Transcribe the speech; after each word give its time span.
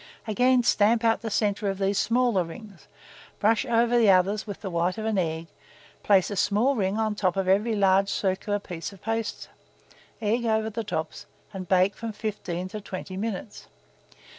Again 0.25 0.63
stamp 0.63 1.03
out 1.03 1.21
the 1.21 1.29
centre 1.29 1.69
of 1.69 1.77
these 1.77 1.99
smaller 1.99 2.43
rings; 2.43 2.87
brush 3.39 3.67
over 3.67 3.95
the 3.95 4.09
others 4.09 4.47
with 4.47 4.61
the 4.61 4.69
white 4.71 4.97
of 4.97 5.05
an 5.05 5.19
egg, 5.19 5.45
place 6.01 6.31
a 6.31 6.35
small 6.35 6.73
ring 6.75 6.97
on 6.97 7.13
the 7.13 7.19
top 7.19 7.37
of 7.37 7.47
every 7.47 7.75
large 7.75 8.09
circular 8.09 8.57
piece 8.57 8.91
of 8.91 8.99
paste, 9.03 9.47
egg 10.19 10.43
over 10.43 10.71
the 10.71 10.83
tops, 10.83 11.27
and 11.53 11.67
bake 11.69 11.93
from 11.95 12.13
15 12.13 12.69
to 12.69 12.81
20 12.81 13.15
minutes. 13.15 13.67